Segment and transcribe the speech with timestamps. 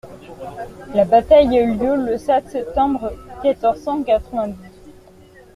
[0.95, 3.11] La bataille a eu lieu le sept septembre
[3.43, 4.57] quatorze cent quatre-vingt-douze.